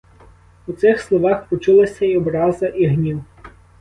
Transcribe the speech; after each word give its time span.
У 0.67 0.73
цих 0.73 1.01
словах 1.01 1.43
почулася 1.49 2.05
і 2.05 2.17
образа 2.17 2.67
і 2.67 2.85
гнів. 2.87 3.21